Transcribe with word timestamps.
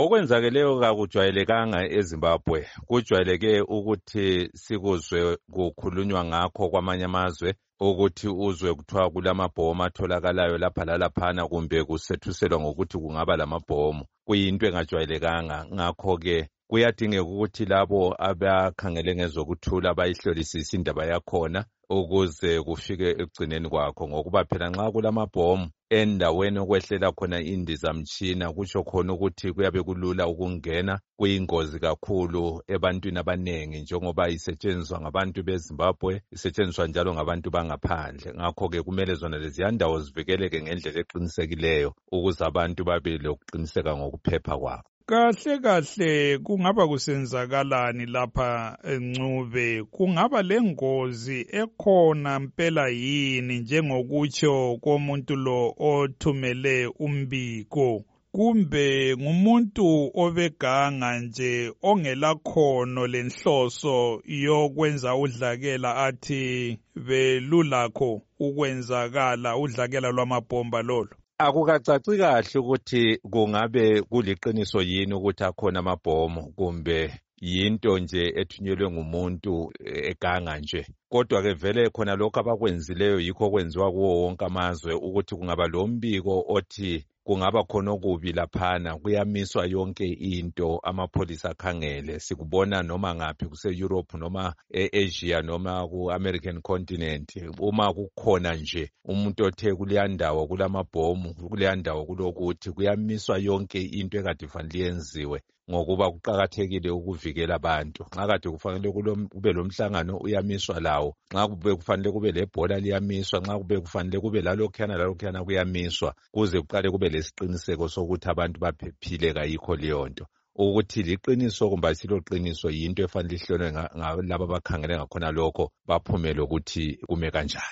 okwenzakeleyo 0.00 0.80
kakujwayelekanga 0.80 1.78
ezimbabwe. 1.98 2.58
Kujwayeleke 2.88 3.60
ukuthi 3.60 4.50
sikuzwe 4.54 5.36
kukhulunywa 5.54 6.24
ngakho 6.24 6.68
kwamanye 6.70 7.04
amazwe 7.04 7.54
ukuthi 7.80 8.28
uzwe 8.28 8.74
kuthiwa 8.74 9.10
kulamabhomu 9.10 9.84
atholakalayo 9.84 10.58
lapha 10.58 10.84
lalaphana 10.84 11.48
kumbe 11.48 11.84
kusethuselwa 11.84 12.60
ngokuthi 12.60 12.98
kungaba 12.98 13.36
lamabhomu. 13.36 14.04
Kuyinto 14.26 14.66
engajwayelekanga. 14.66 15.66
Ngakho-ke 15.74 16.48
kuyadingeka 16.68 17.22
ukuthi 17.32 17.64
labo 17.64 18.14
abakhangele 18.28 19.14
ngezokuthula 19.16 19.94
bayihlolisise 19.98 20.76
indaba 20.76 21.02
yakhona 21.12 21.60
ukuze 21.90 22.60
kufike 22.66 23.08
ekugcineni 23.22 23.68
kwakho 23.72 24.08
ngokuba 24.08 24.40
phela 24.50 24.66
nxa 24.70 24.92
kulamabhomu 24.94 25.66
endaweni 25.98 26.58
okwehlela 26.60 27.08
khona 27.18 27.38
indizamtshina 27.52 28.46
kutsho 28.56 28.80
khona 28.88 29.10
ukuthi 29.14 29.52
kuyabe 29.54 29.80
kulula 29.86 30.24
ukungena 30.32 30.94
kuyingozi 31.18 31.78
kakhulu 31.84 32.42
ebantwini 32.74 33.18
abanengi 33.22 33.78
njengoba 33.80 34.24
isetshenziswa 34.36 35.00
ngabantu 35.00 35.38
bezimbabwe 35.46 36.12
isetshenziswa 36.34 36.84
njalo 36.86 37.10
ngabantu 37.14 37.48
bangaphandle. 37.54 38.28
Ngakho-ke 38.34 38.82
kumele 38.82 39.14
zona 39.20 39.36
leziya 39.42 39.70
ndawo 39.70 39.96
zivikeleke 40.04 40.58
ngendlela 40.62 41.00
eqinisekileyo 41.02 41.90
ukuze 42.14 42.42
abantu 42.44 42.80
babe 42.88 43.12
lokuqiniseka 43.24 43.92
ngokuphepha 43.96 44.54
kwabo. 44.62 44.88
Kahle 45.08 45.58
kahle 45.58 46.38
kungaba 46.38 46.88
kusenzakalani 46.88 48.06
lapha 48.06 48.78
encube? 48.92 49.84
Kungaba 49.84 50.42
lengozi 50.42 51.46
ekhona 51.60 52.40
mpela 52.40 52.88
yini 52.88 53.58
njengokutsho 53.58 54.78
komuntu 54.84 55.36
lo 55.36 55.74
othumele 55.78 56.86
umbiko? 56.86 58.04
Kumbe 58.32 59.16
ngumuntu 59.16 60.10
obeganga 60.14 61.18
nje 61.18 61.72
ongelakhono 61.82 63.06
lenhloso 63.06 64.22
yokwenza 64.26 65.10
udlakela 65.16 65.90
athi 66.06 66.78
belulakho 67.06 68.22
ukwenzakala 68.40 69.56
udlakela 69.56 70.08
lwamabhomba 70.10 70.82
lolo 70.82 71.14
akukacaci 71.38 72.16
kahle 72.18 72.58
ukuthi 72.60 73.18
kungabe 73.32 74.02
kuliqiniso 74.02 74.80
yini 74.82 75.14
ukuthi 75.14 75.44
akhona 75.44 75.78
amabhomu 75.80 76.52
kumbe 76.56 76.98
yinto 77.40 77.98
nje 77.98 78.22
ethunyelwe 78.40 78.90
ngumuntu 78.90 79.72
eganga 80.10 80.58
nje? 80.58 80.86
Kodwa-ke 81.12 81.52
vele 81.52 81.90
khona 81.90 82.14
lokhu 82.16 82.38
abakwenzileyo 82.40 83.20
yikho 83.20 83.44
okwenziwa 83.46 83.92
kuwo 83.92 84.10
wonke 84.22 84.44
amazwe 84.44 84.92
ukuthi 85.06 85.34
kungaba 85.36 85.66
lo 85.66 85.86
mbiko 85.86 86.44
othi 86.48 87.04
kungaba 87.26 87.64
khona 87.64 87.90
okubi 87.92 88.32
laphana 88.32 88.96
kuyamiswa 88.98 89.66
yonke 89.66 90.04
into 90.06 90.78
amapholisa 90.82 91.50
akhangele. 91.50 92.20
Sikubona 92.20 92.82
noma 92.82 93.14
ngaphi 93.14 93.46
kuse-europe 93.46 94.18
noma 94.18 94.54
e-asia 94.70 95.42
noma 95.42 95.88
ku-american 95.88 96.60
continent. 96.62 97.28
Uma 97.58 97.92
kukhona 97.92 98.54
nje 98.54 98.90
umuntu 99.04 99.44
othe 99.44 99.74
kuleya 99.74 100.08
ndawo 100.08 100.46
kulamabhomu 100.46 101.34
kuleya 101.34 101.76
ndawo 101.76 102.04
kulokuthi 102.06 102.70
kuyamiswa 102.70 103.38
yonke 103.38 103.80
into 103.82 104.18
ekade 104.18 104.46
fanele 104.48 104.84
yenziwe. 104.84 105.42
Ngokuba 105.70 106.10
kuqakathekile 106.12 106.90
ukuvikela 106.90 107.54
abantu. 107.54 108.04
Nxa 108.12 108.26
kade 108.26 108.48
kufanele 108.50 108.88
kube 109.32 109.52
lomhlangano 109.52 110.14
uyamiswa 110.24 110.80
lawo 110.80 111.10
nxa 111.32 111.48
kube 111.48 111.70
kufanele 111.78 112.08
kube 112.14 112.32
lebhola 112.32 112.76
liyamiswa 112.84 113.40
nxa 113.40 113.58
kube 113.58 113.80
kufanele 113.80 114.20
kube 114.20 114.40
lalokhuyana 114.46 114.94
lalokhuyana 114.96 115.44
kuyamiswa 115.44 116.14
kuze 116.34 116.60
kuqale 116.60 116.90
kube 116.90 117.08
lesiqiniseko 117.08 117.88
sokuthi 117.88 118.28
abantu 118.30 118.60
baphephile 118.60 119.28
kayikho 119.36 119.76
leyo 119.76 120.08
nto 120.08 120.26
ukuthi 120.58 121.02
liqiniso 121.02 121.68
kumbe 121.70 121.88
asilo 121.88 122.20
qiniso 122.20 122.70
yinto 122.70 123.02
efanele 123.04 123.34
ihlolwe 123.36 123.72
ngalabo 123.72 124.44
abakhangele 124.44 124.94
ngakhona 124.96 125.30
lokho 125.30 125.64
baphumele 125.88 126.40
ukuthi 126.40 126.98
kume 127.08 127.30
kanjani. 127.30 127.64